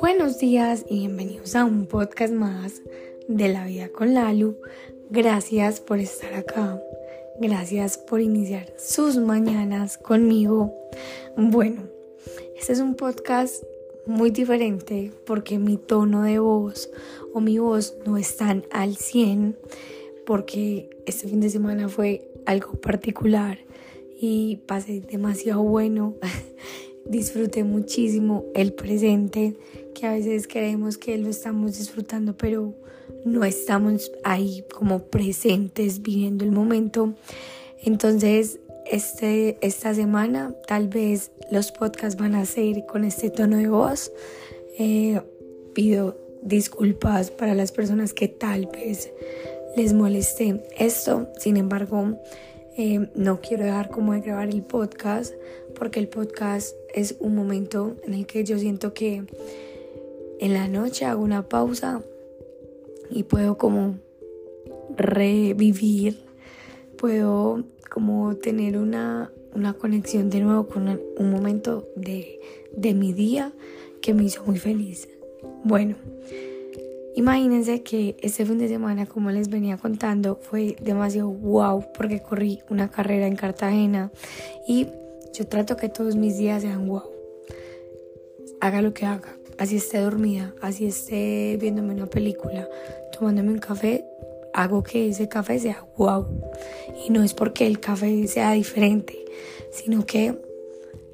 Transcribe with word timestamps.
Buenos 0.00 0.38
días 0.38 0.84
y 0.88 1.00
bienvenidos 1.00 1.56
a 1.56 1.64
un 1.64 1.86
podcast 1.86 2.32
más 2.32 2.82
de 3.28 3.48
la 3.48 3.66
vida 3.66 3.88
con 3.88 4.14
Lalu. 4.14 4.56
Gracias 5.10 5.80
por 5.80 5.98
estar 5.98 6.34
acá. 6.34 6.80
Gracias 7.40 7.98
por 7.98 8.20
iniciar 8.20 8.72
sus 8.76 9.16
mañanas 9.16 9.98
conmigo. 9.98 10.72
Bueno, 11.36 11.82
este 12.56 12.74
es 12.74 12.80
un 12.80 12.94
podcast 12.94 13.64
muy 14.06 14.30
diferente 14.30 15.10
porque 15.24 15.58
mi 15.58 15.76
tono 15.76 16.22
de 16.22 16.38
voz 16.38 16.90
o 17.32 17.40
mi 17.40 17.58
voz 17.58 17.96
no 18.06 18.16
están 18.16 18.64
al 18.70 18.96
100 18.96 19.58
porque 20.26 20.90
este 21.06 21.28
fin 21.28 21.40
de 21.40 21.50
semana 21.50 21.88
fue 21.88 22.28
algo 22.46 22.72
particular 22.74 23.58
y 24.22 24.58
pasé 24.68 25.00
demasiado 25.00 25.64
bueno. 25.64 26.14
Disfruté 27.06 27.64
muchísimo 27.64 28.44
el 28.54 28.72
presente, 28.72 29.56
que 29.96 30.06
a 30.06 30.12
veces 30.12 30.46
creemos 30.46 30.96
que 30.96 31.18
lo 31.18 31.28
estamos 31.28 31.76
disfrutando, 31.76 32.36
pero 32.36 32.72
no 33.24 33.44
estamos 33.44 34.12
ahí 34.22 34.64
como 34.72 35.06
presentes 35.06 36.02
viviendo 36.02 36.44
el 36.44 36.52
momento. 36.52 37.14
Entonces, 37.82 38.60
este, 38.88 39.58
esta 39.60 39.92
semana 39.92 40.54
tal 40.68 40.86
vez 40.86 41.32
los 41.50 41.72
podcasts 41.72 42.16
van 42.16 42.36
a 42.36 42.46
ser 42.46 42.86
con 42.86 43.02
este 43.02 43.28
tono 43.28 43.56
de 43.56 43.66
voz. 43.66 44.12
Eh, 44.78 45.20
pido 45.74 46.16
disculpas 46.42 47.32
para 47.32 47.56
las 47.56 47.72
personas 47.72 48.14
que 48.14 48.28
tal 48.28 48.66
vez 48.66 49.10
les 49.76 49.92
moleste 49.92 50.62
esto. 50.78 51.26
Sin 51.40 51.56
embargo, 51.56 52.16
eh, 52.76 53.10
no 53.14 53.40
quiero 53.40 53.64
dejar 53.64 53.90
como 53.90 54.12
de 54.12 54.20
grabar 54.20 54.48
el 54.48 54.62
podcast 54.62 55.34
porque 55.78 56.00
el 56.00 56.08
podcast 56.08 56.74
es 56.94 57.16
un 57.18 57.34
momento 57.34 57.96
en 58.04 58.14
el 58.14 58.26
que 58.26 58.44
yo 58.44 58.58
siento 58.58 58.94
que 58.94 59.24
en 60.40 60.54
la 60.54 60.68
noche 60.68 61.04
hago 61.04 61.22
una 61.22 61.48
pausa 61.48 62.02
y 63.10 63.24
puedo 63.24 63.58
como 63.58 63.98
revivir, 64.96 66.18
puedo 66.96 67.64
como 67.90 68.36
tener 68.36 68.78
una, 68.78 69.30
una 69.54 69.74
conexión 69.74 70.30
de 70.30 70.40
nuevo 70.40 70.66
con 70.66 70.88
un 70.88 71.30
momento 71.30 71.88
de, 71.94 72.40
de 72.74 72.94
mi 72.94 73.12
día 73.12 73.52
que 74.00 74.14
me 74.14 74.24
hizo 74.24 74.42
muy 74.44 74.58
feliz. 74.58 75.08
Bueno, 75.64 75.96
Imagínense 77.14 77.82
que 77.82 78.16
este 78.20 78.46
fin 78.46 78.58
de 78.58 78.68
semana, 78.68 79.06
como 79.06 79.30
les 79.30 79.48
venía 79.48 79.76
contando, 79.76 80.38
fue 80.40 80.76
demasiado 80.80 81.28
wow 81.28 81.84
porque 81.92 82.22
corrí 82.22 82.60
una 82.70 82.90
carrera 82.90 83.26
en 83.26 83.36
Cartagena 83.36 84.10
y 84.66 84.86
yo 85.34 85.46
trato 85.46 85.76
que 85.76 85.90
todos 85.90 86.16
mis 86.16 86.38
días 86.38 86.62
sean 86.62 86.86
wow. 86.88 87.02
Haga 88.60 88.80
lo 88.80 88.94
que 88.94 89.04
haga, 89.04 89.36
así 89.58 89.76
esté 89.76 89.98
dormida, 89.98 90.54
así 90.62 90.86
esté 90.86 91.58
viéndome 91.60 91.92
una 91.92 92.06
película, 92.06 92.66
tomándome 93.12 93.50
un 93.50 93.58
café, 93.58 94.04
hago 94.54 94.82
que 94.82 95.08
ese 95.08 95.28
café 95.28 95.58
sea 95.58 95.86
wow. 95.98 96.26
Y 97.06 97.10
no 97.10 97.22
es 97.22 97.34
porque 97.34 97.66
el 97.66 97.78
café 97.78 98.26
sea 98.26 98.52
diferente, 98.52 99.18
sino 99.70 100.06
que 100.06 100.38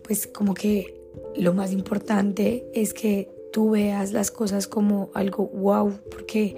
pues 0.05 0.27
como 0.29 0.55
que 0.55 0.95
lo 1.37 1.55
más 1.55 1.73
importante 1.73 2.69
es 2.73 2.95
que 2.95 3.29
tú 3.59 3.71
veas 3.71 4.13
las 4.13 4.31
cosas 4.31 4.69
como 4.69 5.11
algo 5.15 5.49
wow, 5.49 5.99
porque 6.13 6.55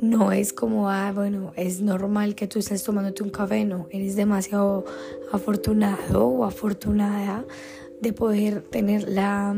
no 0.00 0.30
es 0.30 0.52
como, 0.52 0.88
ah, 0.88 1.10
bueno, 1.12 1.52
es 1.56 1.80
normal 1.80 2.36
que 2.36 2.46
tú 2.46 2.60
estés 2.60 2.84
tomándote 2.84 3.24
un 3.24 3.30
café, 3.30 3.64
no, 3.64 3.88
eres 3.90 4.14
demasiado 4.14 4.84
afortunado 5.32 6.28
o 6.28 6.44
afortunada 6.44 7.44
de 8.00 8.12
poder 8.12 8.62
tener 8.62 9.08
la, 9.08 9.52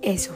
eso, 0.00 0.32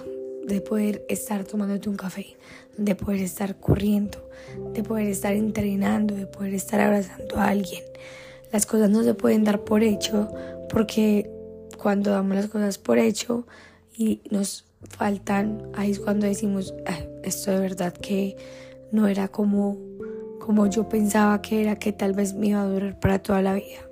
de 0.46 0.60
poder 0.60 1.06
estar 1.08 1.44
tomándote 1.44 1.88
un 1.88 1.96
café, 1.96 2.36
de 2.76 2.94
poder 2.94 3.22
estar 3.22 3.58
corriendo, 3.58 4.28
de 4.74 4.82
poder 4.82 5.08
estar 5.08 5.32
entrenando, 5.32 6.14
de 6.14 6.26
poder 6.26 6.52
estar 6.52 6.78
abrazando 6.78 7.36
a 7.36 7.48
alguien. 7.48 7.84
Las 8.52 8.66
cosas 8.66 8.90
no 8.90 9.02
se 9.02 9.14
pueden 9.14 9.44
dar 9.44 9.64
por 9.64 9.82
hecho 9.82 10.30
porque 10.68 11.30
cuando 11.78 12.10
damos 12.10 12.36
las 12.36 12.48
cosas 12.48 12.76
por 12.76 12.98
hecho 12.98 13.46
y 13.96 14.20
nos 14.30 14.67
faltan, 14.88 15.70
ahí 15.74 15.90
es 15.90 16.00
cuando 16.00 16.26
decimos, 16.26 16.74
esto 17.22 17.50
de 17.50 17.58
verdad 17.58 17.92
que 17.92 18.36
no 18.92 19.06
era 19.08 19.28
como, 19.28 19.78
como 20.40 20.66
yo 20.66 20.88
pensaba 20.88 21.42
que 21.42 21.62
era, 21.62 21.78
que 21.78 21.92
tal 21.92 22.12
vez 22.12 22.34
me 22.34 22.48
iba 22.48 22.62
a 22.62 22.66
durar 22.66 22.98
para 23.00 23.18
toda 23.18 23.42
la 23.42 23.54
vida. 23.54 23.88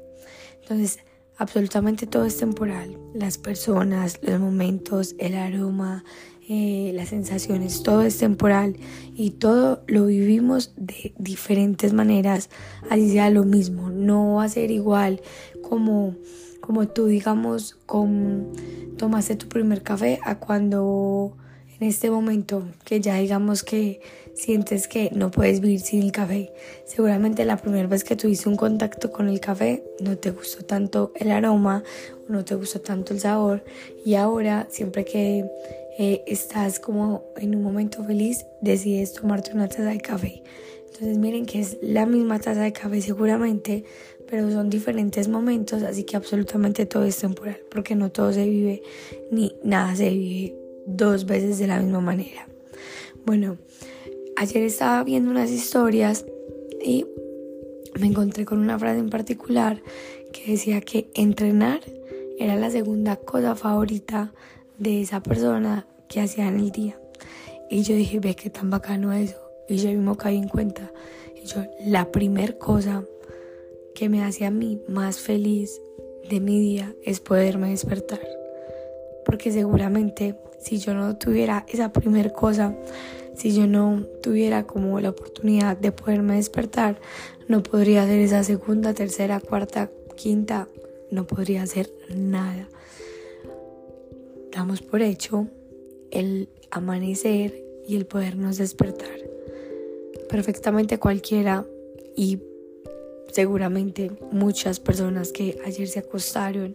Entonces, 0.62 1.00
absolutamente 1.38 2.06
todo 2.06 2.24
es 2.24 2.38
temporal. 2.38 2.98
Las 3.14 3.38
personas, 3.38 4.19
los 4.22 4.41
momentos, 4.41 5.14
el 5.19 5.34
aroma, 5.34 6.04
eh, 6.48 6.92
las 6.94 7.08
sensaciones, 7.08 7.82
todo 7.82 8.03
es 8.03 8.18
temporal 8.18 8.76
y 9.14 9.30
todo 9.32 9.82
lo 9.88 10.06
vivimos 10.06 10.74
de 10.76 11.12
diferentes 11.18 11.92
maneras, 11.92 12.50
así 12.88 13.10
sea 13.10 13.30
lo 13.30 13.42
mismo, 13.42 13.91
no 13.91 14.34
va 14.34 14.44
a 14.44 14.48
ser 14.48 14.70
igual 14.70 15.20
como 15.68 16.14
como 16.66 16.88
tú, 16.88 17.06
digamos, 17.06 17.77
con, 17.87 18.49
tomaste 18.99 19.37
tu 19.37 19.49
primer 19.49 19.82
café 19.82 20.19
a 20.25 20.41
cuando 20.41 21.37
en 21.78 21.87
este 21.87 22.10
momento 22.10 22.65
que 22.84 23.00
ya 23.00 23.16
digamos 23.16 23.62
que 23.62 24.00
sientes 24.34 24.88
que 24.88 25.10
no 25.15 25.31
puedes 25.31 25.60
vivir 25.60 25.78
sin 25.78 26.03
el 26.03 26.10
café. 26.10 26.53
Seguramente 26.84 27.44
la 27.44 27.56
primera 27.56 27.87
vez 27.87 28.03
que 28.03 28.16
tuviste 28.16 28.49
un 28.49 28.56
contacto 28.56 29.12
con 29.12 29.28
el 29.28 29.38
café 29.38 29.84
no 30.00 30.16
te 30.19 30.32
gustó 30.32 30.65
tanto 30.65 31.12
el 31.15 31.31
aroma, 31.31 31.84
no 32.28 32.44
te 32.44 32.56
gustó 32.56 32.81
tanto 32.81 33.15
el 33.15 33.21
sabor 33.21 33.62
y 34.04 34.15
ahora 34.15 34.66
siempre 34.69 35.04
que 35.04 35.48
eh, 35.98 36.25
estás 36.27 36.81
como 36.81 37.25
en 37.37 37.54
un 37.54 37.62
momento 37.62 38.03
feliz 38.03 38.44
decides 38.60 39.12
tomarte 39.12 39.53
una 39.53 39.69
taza 39.69 39.84
de 39.84 40.00
café. 40.00 40.43
Entonces 40.87 41.19
miren 41.19 41.47
que 41.47 41.60
es 41.60 41.77
la 41.83 42.06
misma 42.06 42.41
taza 42.41 42.62
de 42.62 42.72
café 42.72 43.03
seguramente, 43.03 43.84
pero 44.28 44.50
son 44.50 44.70
diferentes 44.70 45.28
momentos, 45.28 45.82
así 45.82 46.04
que 46.04 46.16
absolutamente 46.16 46.87
todo 46.87 47.04
es 47.04 47.16
temporal, 47.19 47.59
porque 47.70 47.94
no 47.94 48.10
todo 48.10 48.32
se 48.32 48.48
vive 48.48 48.82
ni 49.31 49.54
nada 49.62 49.94
se 49.94 50.10
vive 50.10 50.56
dos 50.87 51.26
veces 51.26 51.59
de 51.59 51.66
la 51.66 51.81
misma 51.81 52.00
manera. 52.00 52.48
Bueno, 53.25 53.59
ayer 54.36 54.62
estaba 54.62 55.03
viendo 55.04 55.31
unas 55.31 55.50
historias 55.50 56.25
y 56.84 57.06
me 57.98 58.06
encontré 58.06 58.44
con 58.44 58.59
una 58.59 58.78
frase 58.78 59.00
en 59.00 59.10
particular 59.10 59.82
que 60.32 60.53
decía 60.53 60.81
que 60.81 61.10
entrenar 61.15 61.81
era 62.38 62.56
la 62.56 62.70
segunda 62.70 63.16
cosa 63.16 63.54
favorita 63.54 64.32
de 64.78 65.00
esa 65.00 65.22
persona 65.22 65.86
que 66.09 66.20
hacía 66.20 66.48
en 66.48 66.60
el 66.60 66.70
día. 66.70 67.00
Y 67.70 67.82
yo 67.82 67.94
dije, 67.94 68.20
ve 68.20 68.36
qué 68.36 68.50
tan 68.50 68.70
bacano 68.70 69.12
eso. 69.12 69.41
Y 69.69 69.78
yo 69.78 69.88
mismo 69.88 70.16
caí 70.16 70.36
en 70.36 70.48
cuenta. 70.48 70.92
Y 71.34 71.47
yo, 71.47 71.65
la 71.84 72.12
primer 72.12 72.59
cosa 72.59 73.04
que 73.97 74.11
me 74.11 74.23
hace 74.23 74.45
a 74.45 74.51
mí 74.51 74.79
más 74.89 75.19
feliz 75.19 75.81
de 76.29 76.39
mi 76.39 76.61
día 76.61 76.95
es 77.03 77.19
poderme 77.21 77.71
despertar. 77.71 78.21
Porque 79.25 79.51
seguramente 79.51 80.37
si 80.61 80.79
yo 80.79 80.93
no 80.93 81.17
tuviera 81.17 81.65
esa 81.67 81.93
primer 81.93 82.33
cosa, 82.33 82.77
si 83.34 83.55
yo 83.55 83.67
no 83.67 84.05
tuviera 84.23 84.67
como 84.67 85.01
la 85.01 85.11
oportunidad 85.11 85.79
de 85.79 85.93
poderme 85.93 86.37
despertar, 86.37 87.01
no 87.49 87.62
podría 87.62 88.03
hacer 88.03 88.21
esa 88.21 88.45
segunda, 88.45 88.93
tercera, 88.93 89.41
cuarta, 89.41 89.91
quinta, 90.15 90.69
no 91.11 91.27
podría 91.27 91.63
hacer 91.63 91.91
nada. 92.15 92.69
Damos 94.53 94.83
por 94.83 95.01
hecho 95.01 95.49
el 96.11 96.51
amanecer 96.71 97.65
y 97.89 97.97
el 97.97 98.05
podernos 98.05 98.59
despertar 98.59 99.17
perfectamente 100.28 100.99
cualquiera 100.99 101.65
y 102.15 102.41
seguramente 103.36 104.10
muchas 104.32 104.80
personas 104.80 105.30
que 105.30 105.58
ayer 105.66 105.88
se 105.88 105.98
acostaron, 105.98 106.74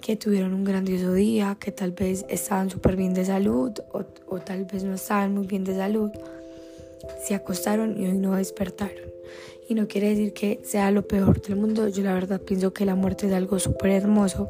que 0.00 0.14
tuvieron 0.14 0.54
un 0.54 0.62
grandioso 0.62 1.12
día, 1.12 1.56
que 1.58 1.72
tal 1.72 1.90
vez 1.90 2.24
estaban 2.28 2.70
súper 2.70 2.94
bien 2.94 3.12
de 3.12 3.24
salud 3.24 3.72
o, 3.92 4.04
o 4.28 4.38
tal 4.38 4.66
vez 4.66 4.84
no 4.84 4.94
estaban 4.94 5.34
muy 5.34 5.48
bien 5.48 5.64
de 5.64 5.74
salud, 5.74 6.12
se 7.26 7.34
acostaron 7.34 8.00
y 8.00 8.06
hoy 8.06 8.18
no 8.18 8.36
despertaron. 8.36 9.10
Y 9.68 9.74
no 9.74 9.88
quiere 9.88 10.10
decir 10.10 10.32
que 10.32 10.60
sea 10.62 10.92
lo 10.92 11.06
peor 11.08 11.42
del 11.42 11.56
mundo. 11.56 11.88
Yo 11.88 12.04
la 12.04 12.14
verdad 12.14 12.40
pienso 12.40 12.72
que 12.72 12.84
la 12.84 12.94
muerte 12.94 13.26
es 13.26 13.32
algo 13.32 13.58
súper 13.58 13.90
hermoso, 13.90 14.48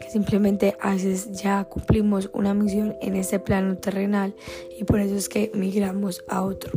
que 0.00 0.10
simplemente 0.10 0.76
a 0.80 0.94
veces 0.94 1.30
ya 1.30 1.62
cumplimos 1.64 2.28
una 2.32 2.54
misión 2.54 2.96
en 3.00 3.14
este 3.14 3.38
plano 3.38 3.76
terrenal 3.76 4.34
y 4.76 4.82
por 4.82 4.98
eso 4.98 5.14
es 5.14 5.28
que 5.28 5.52
migramos 5.54 6.24
a 6.26 6.42
otro 6.42 6.72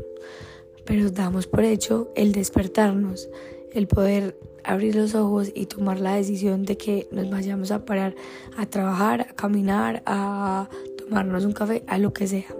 pero 0.86 1.10
damos 1.10 1.48
por 1.48 1.64
hecho 1.64 2.12
el 2.16 2.32
despertarnos, 2.32 3.28
el 3.76 3.88
poder 3.88 4.40
abrir 4.64 4.96
los 4.96 5.14
ojos 5.14 5.52
y 5.54 5.68
tomar 5.68 6.00
la 6.00 6.16
decisión 6.16 6.64
de 6.64 6.78
que 6.78 7.08
nos 7.12 7.30
vayamos 7.30 7.72
a 7.72 7.86
parar 7.86 8.16
a 8.58 8.66
trabajar, 8.66 9.22
a 9.30 9.34
caminar, 9.36 10.02
a 10.06 10.70
tomarnos 10.98 11.46
un 11.46 11.52
café, 11.52 11.84
a 11.88 11.98
lo 11.98 12.14
que 12.14 12.26
sea, 12.26 12.56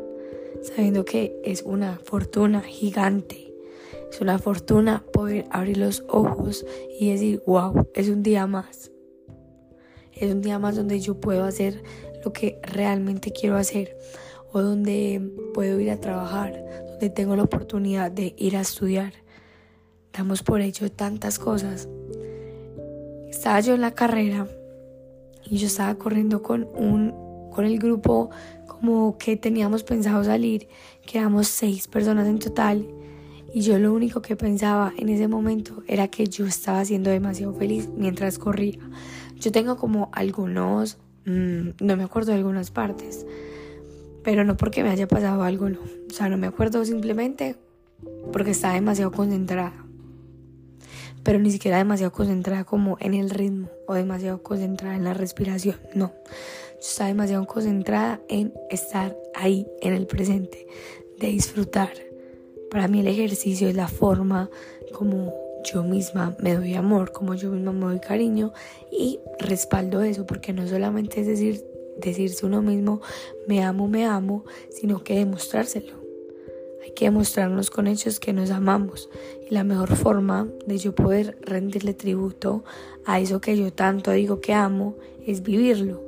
sabiendo 0.62 1.06
que 1.06 1.36
es 1.44 1.64
una 1.64 1.98
fortuna 2.04 2.62
gigante. 2.62 3.54
Es 4.12 4.22
una 4.22 4.38
fortuna 4.40 5.04
poder 5.12 5.46
abrir 5.50 5.78
los 5.78 6.04
ojos 6.08 6.66
y 7.00 7.12
decir, 7.12 7.42
wow, 7.48 7.90
es 7.96 8.10
un 8.10 8.22
día 8.22 8.46
más. 8.46 8.92
Es 10.14 10.32
un 10.32 10.42
día 10.42 10.60
más 10.60 10.76
donde 10.76 11.00
yo 11.00 11.20
puedo 11.20 11.44
hacer 11.44 11.82
lo 12.24 12.32
que 12.32 12.60
realmente 12.62 13.32
quiero 13.32 13.58
hacer 13.58 13.98
o 14.52 14.62
donde 14.62 15.22
puedo 15.54 15.80
ir 15.80 15.92
a 15.92 16.00
trabajar, 16.00 16.64
donde 16.92 17.10
tengo 17.10 17.36
la 17.36 17.44
oportunidad 17.44 18.12
de 18.12 18.34
ir 18.38 18.56
a 18.56 18.62
estudiar. 18.62 19.25
Damos 20.16 20.44
por 20.44 20.62
hecho 20.62 20.92
tantas 20.92 21.40
cosas. 21.40 21.90
Estaba 23.30 23.60
yo 23.60 23.74
en 23.76 23.82
la 23.82 23.92
carrera 23.92 24.48
y 25.46 25.58
yo 25.58 25.68
estaba 25.68 25.96
corriendo 25.96 26.42
con 26.42 26.68
un 26.74 27.26
con 27.52 27.66
el 27.66 27.80
grupo 27.80 28.30
como 28.68 29.18
que 29.18 29.38
teníamos 29.38 29.84
pensado 29.84 30.24
salir, 30.24 30.68
que 31.06 31.20
éramos 31.20 31.48
seis 31.48 31.88
personas 31.88 32.28
en 32.28 32.40
total 32.40 32.86
y 33.56 33.62
yo 33.62 33.80
lo 33.80 33.94
único 33.94 34.22
que 34.22 34.36
pensaba 34.36 34.94
en 34.98 35.08
ese 35.08 35.30
momento 35.30 35.82
era 35.88 36.10
que 36.10 36.28
yo 36.28 36.46
estaba 36.46 36.84
siendo 36.84 37.10
demasiado 37.10 37.54
feliz 37.54 37.90
mientras 37.96 38.38
corría. 38.38 38.80
Yo 39.40 39.52
tengo 39.54 39.78
como 39.78 40.10
algunos, 40.12 40.98
mm, 41.26 41.70
no 41.80 41.96
me 41.96 42.04
acuerdo 42.04 42.34
de 42.34 42.40
algunas 42.40 42.72
partes, 42.72 43.26
pero 44.24 44.44
no 44.44 44.58
porque 44.58 44.84
me 44.84 44.90
haya 44.90 45.08
pasado 45.08 45.44
algo, 45.44 45.70
no. 45.70 45.80
O 45.80 46.14
sea, 46.14 46.28
no 46.28 46.38
me 46.38 46.48
acuerdo 46.48 46.84
simplemente 46.84 47.56
porque 48.34 48.52
estaba 48.52 48.74
demasiado 48.74 49.12
concentrada. 49.12 49.86
Pero 51.26 51.40
ni 51.40 51.52
siquiera 51.52 51.78
demasiado 51.78 52.14
concentrada 52.14 52.64
como 52.64 52.96
en 53.02 53.14
el 53.14 53.30
ritmo 53.30 53.70
o 53.88 53.94
demasiado 53.94 54.42
concentrada 54.42 54.96
en 54.96 55.04
la 55.04 55.14
respiración, 55.14 55.76
no. 55.94 56.14
Yo 56.82 57.06
demasiado 57.06 57.46
concentrada 57.46 58.22
en 58.30 58.54
estar 58.70 59.18
ahí, 59.34 59.68
en 59.82 59.94
el 59.94 60.08
presente, 60.08 60.66
de 61.20 61.28
disfrutar 61.28 61.90
para 62.76 62.90
mí 62.90 63.00
el 63.00 63.08
ejercicio 63.08 63.70
es 63.70 63.76
la 63.76 63.88
forma 63.88 64.50
como 64.92 65.34
yo 65.64 65.82
misma 65.84 66.36
me 66.40 66.56
doy 66.56 66.74
amor, 66.74 67.14
como 67.14 67.34
yo 67.34 67.50
misma 67.50 67.72
me 67.72 67.86
doy 67.86 68.00
cariño 68.00 68.52
y 68.92 69.20
respaldo 69.40 70.02
eso, 70.02 70.26
porque 70.26 70.52
no 70.52 70.68
solamente 70.68 71.22
es 71.22 71.28
decir, 71.28 71.64
decirse 71.98 72.46
uno 72.46 72.62
mismo 72.62 73.02
me 73.48 73.64
amo, 73.64 73.88
me 73.88 74.06
amo, 74.06 74.44
sino 74.70 75.04
que 75.04 75.16
demostrárselo. 75.16 76.05
Hay 76.86 76.92
que 76.92 77.06
demostrarnos 77.06 77.72
con 77.72 77.88
hechos 77.88 78.20
que 78.20 78.32
nos 78.32 78.52
amamos. 78.52 79.10
Y 79.50 79.56
la 79.56 79.64
mejor 79.64 79.96
forma 79.96 80.48
de 80.68 80.78
yo 80.78 80.94
poder 80.94 81.36
rendirle 81.42 81.96
tributo 81.96 82.64
a 83.06 83.20
eso 83.20 83.42
que 83.42 83.58
yo 83.58 83.74
tanto 83.74 84.12
digo 84.12 84.40
que 84.40 84.54
amo 84.54 84.96
es 85.26 85.42
vivirlo, 85.42 86.04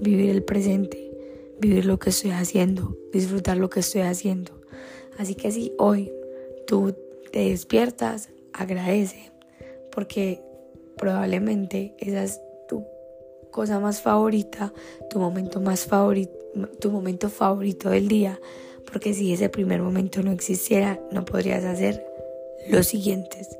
vivir 0.00 0.30
el 0.30 0.42
presente, 0.42 1.12
vivir 1.60 1.84
lo 1.84 1.98
que 1.98 2.08
estoy 2.08 2.30
haciendo, 2.30 2.96
disfrutar 3.12 3.58
lo 3.58 3.68
que 3.68 3.80
estoy 3.80 4.00
haciendo. 4.00 4.52
Así 5.18 5.34
que 5.34 5.52
si 5.52 5.74
hoy 5.76 6.10
tú 6.66 6.94
te 7.30 7.50
despiertas, 7.50 8.30
agradece, 8.54 9.32
porque 9.90 10.42
probablemente 10.96 11.94
esa 11.98 12.24
es 12.24 12.40
tu 12.68 12.86
cosa 13.50 13.80
más 13.80 14.00
favorita, 14.00 14.72
tu 15.10 15.18
momento 15.18 15.60
más 15.60 15.84
favorito, 15.84 16.32
tu 16.80 16.90
momento 16.90 17.28
favorito 17.28 17.90
del 17.90 18.08
día, 18.08 18.40
porque 18.90 19.14
si 19.14 19.32
ese 19.32 19.48
primer 19.48 19.80
momento 19.80 20.22
no 20.22 20.32
existiera, 20.32 21.00
no 21.10 21.24
podrías 21.24 21.64
hacer 21.64 22.04
los 22.68 22.86
siguientes. 22.86 23.58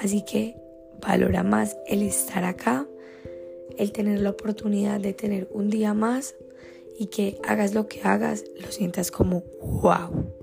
Así 0.00 0.24
que 0.24 0.56
valora 1.00 1.42
más 1.42 1.76
el 1.86 2.02
estar 2.02 2.44
acá, 2.44 2.86
el 3.78 3.92
tener 3.92 4.20
la 4.20 4.30
oportunidad 4.30 5.00
de 5.00 5.12
tener 5.12 5.48
un 5.50 5.70
día 5.70 5.94
más 5.94 6.34
y 6.98 7.06
que 7.06 7.38
hagas 7.44 7.74
lo 7.74 7.88
que 7.88 8.02
hagas, 8.02 8.44
lo 8.60 8.70
sientas 8.70 9.10
como 9.10 9.42
wow 9.60 10.34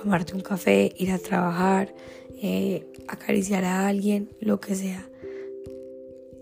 tomarte 0.00 0.34
un 0.34 0.40
café, 0.40 0.92
ir 0.96 1.10
a 1.10 1.18
trabajar, 1.18 1.94
eh, 2.42 2.86
acariciar 3.06 3.64
a 3.64 3.86
alguien, 3.86 4.30
lo 4.40 4.60
que 4.60 4.74
sea. 4.74 5.08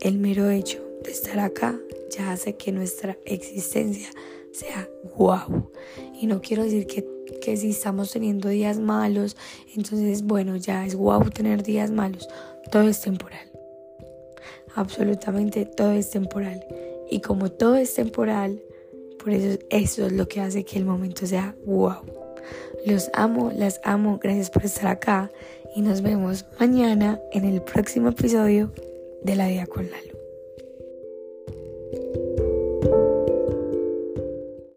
El 0.01 0.19
mero 0.19 0.49
hecho 0.51 0.79
de 1.03 1.11
estar 1.11 1.39
acá 1.41 1.79
ya 2.11 2.33
hace 2.33 2.57
que 2.57 2.73
nuestra 2.73 3.19
existencia 3.25 4.11
sea 4.53 4.89
wow. 5.17 5.71
Y 6.21 6.27
no 6.27 6.41
quiero 6.41 6.65
decir 6.65 6.87
que, 6.87 7.07
que 7.41 7.57
si 7.57 7.71
estamos 7.71 8.11
teniendo 8.11 8.49
días 8.49 8.79
malos, 8.79 9.37
entonces 9.75 10.23
bueno, 10.23 10.57
ya 10.57 10.85
es 10.87 10.95
wow 10.95 11.31
tener 11.31 11.63
días 11.63 11.91
malos. 11.91 12.29
Todo 12.71 12.89
es 12.89 13.01
temporal. 13.01 13.49
Absolutamente 14.75 15.65
todo 15.65 15.93
es 15.93 16.11
temporal. 16.11 16.65
Y 17.11 17.21
como 17.21 17.51
todo 17.51 17.77
es 17.77 17.95
temporal, 17.95 18.61
por 19.19 19.33
eso 19.33 19.59
eso 19.71 20.07
es 20.07 20.13
lo 20.13 20.29
que 20.29 20.41
hace 20.41 20.65
que 20.65 20.79
el 20.79 20.85
momento 20.85 21.27
sea 21.27 21.57
wow. 21.67 22.03
Los 22.87 23.11
amo, 23.13 23.53
las 23.55 23.81
amo, 23.85 24.19
gracias 24.23 24.51
por 24.51 24.65
estar 24.65 24.87
acá 24.87 25.31
y 25.75 25.83
nos 25.83 26.03
vemos 26.03 26.47
mañana 26.59 27.21
en 27.33 27.45
el 27.45 27.63
próximo 27.63 28.11
episodio 28.11 28.73
de 29.23 29.37
La 29.37 29.47
Día 29.47 29.67
con 29.67 29.91
Lalo. 29.91 30.18